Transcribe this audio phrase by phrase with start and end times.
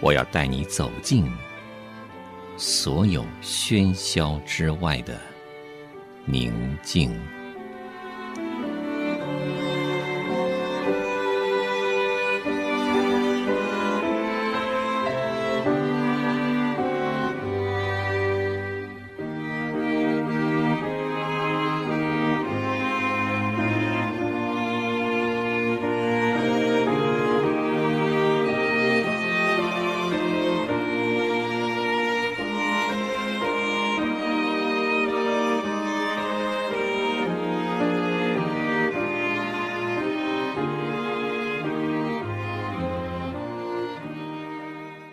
[0.00, 1.30] 我要带你走进
[2.56, 5.18] 所有喧嚣之外的
[6.24, 7.39] 宁静。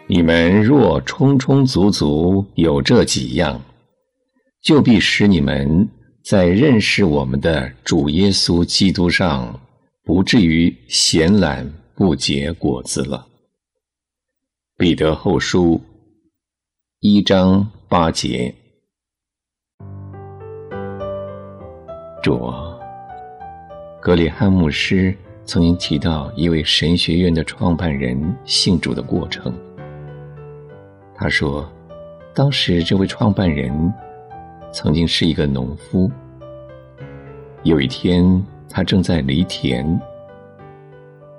[0.10, 3.62] 你们若充充足足有这几样，
[4.64, 5.86] 就必使你们
[6.24, 9.60] 在认识我们的主耶稣基督上，
[10.06, 13.28] 不至于闲懒不结果子了。
[14.78, 15.82] 彼得后书
[17.02, 18.56] 一章八节。
[22.24, 22.80] 主啊，
[24.02, 25.14] 葛理翰牧师
[25.44, 29.54] 曾经提到一位神学院的创办人信主的过程。
[31.20, 31.68] 他说
[32.32, 33.92] ：“当时这位创办人
[34.72, 36.10] 曾经是一个农夫。
[37.64, 40.00] 有一天，他正在犁田，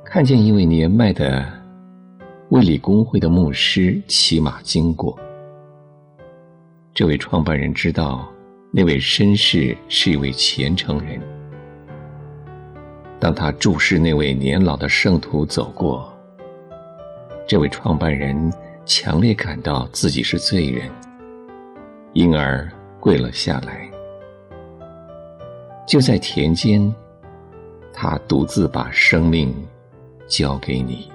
[0.05, 1.47] 看见一位年迈的
[2.49, 5.17] 卫理公会的牧师骑马经过。
[6.93, 8.29] 这位创办人知道
[8.73, 11.21] 那位绅士是一位虔诚人。
[13.21, 16.13] 当他注视那位年老的圣徒走过，
[17.47, 18.53] 这位创办人。”
[18.89, 20.91] 强烈感到自己是罪人，
[22.15, 22.67] 因而
[22.99, 23.87] 跪了下来。
[25.87, 26.91] 就在田间，
[27.93, 29.55] 他独自把生命
[30.27, 31.13] 交给你，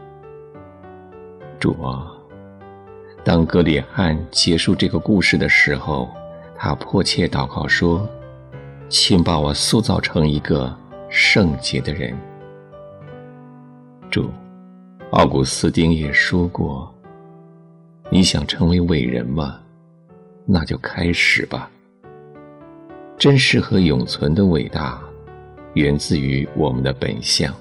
[1.60, 2.12] 主啊！
[3.24, 6.08] 当格里翰结束这个故事的时候，
[6.56, 8.08] 他迫切祷告说
[8.88, 10.72] ：“请把我塑造成一个
[11.10, 12.16] 圣洁的人。”
[14.12, 14.30] 主，
[15.10, 16.93] 奥古斯丁也说过。
[18.14, 19.60] 你想成为伟人吗？
[20.46, 21.68] 那就开始吧。
[23.18, 25.02] 真实和永存的伟大，
[25.74, 27.52] 源自于我们的本相。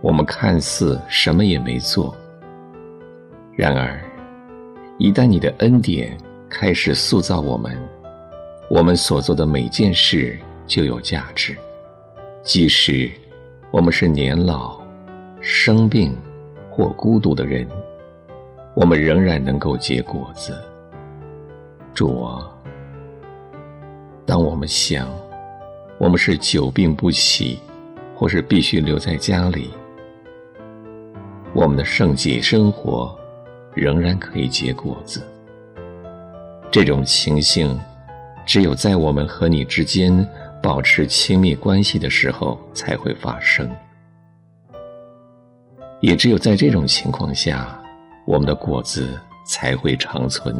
[0.00, 2.16] 我们看似什么也没做，
[3.56, 4.00] 然而，
[4.96, 6.16] 一旦你的恩典
[6.48, 7.76] 开始塑造我们，
[8.70, 11.56] 我们所做的每件事就有价值。
[12.44, 13.10] 即使
[13.72, 14.80] 我们是年老、
[15.40, 16.16] 生病
[16.70, 17.68] 或孤独的人。
[18.80, 20.56] 我们仍然能够结果子。
[21.92, 22.48] 主啊，
[24.24, 25.08] 当我们想
[25.98, 27.58] 我们是久病不起，
[28.14, 29.72] 或是必须留在家里，
[31.52, 33.12] 我们的圣洁生活
[33.74, 35.26] 仍然可以结果子。
[36.70, 37.76] 这种情形，
[38.46, 40.24] 只有在我们和你之间
[40.62, 43.68] 保持亲密关系的时候才会发生，
[46.00, 47.76] 也只有在这种情况下。
[48.28, 50.54] 我们的果子才会长存。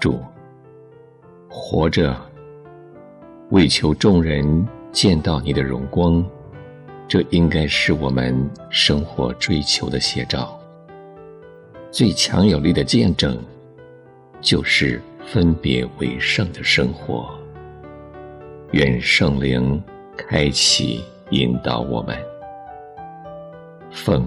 [0.00, 0.18] 主，
[1.50, 2.16] 活着
[3.50, 6.24] 为求众人见到你的荣光，
[7.06, 8.34] 这应该是我们
[8.70, 10.58] 生活追求的写照。
[11.90, 13.38] 最强有力的见证，
[14.40, 17.28] 就是分别为圣的生活。
[18.70, 19.80] 愿圣灵
[20.16, 22.16] 开启引导我们。
[23.90, 24.26] 奉